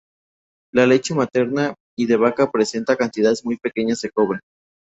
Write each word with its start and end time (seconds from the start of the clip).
La 0.73 0.87
leche 0.87 1.13
materna 1.13 1.75
y 1.95 2.07
de 2.07 2.15
vaca 2.17 2.49
presenta 2.49 2.95
cantidades 2.97 3.45
muy 3.45 3.57
pequeñas 3.57 4.01
de 4.01 4.09
cobre. 4.09 4.39